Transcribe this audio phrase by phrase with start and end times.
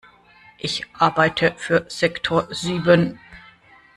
[0.57, 3.19] Ich arbeite für Sektor sieben.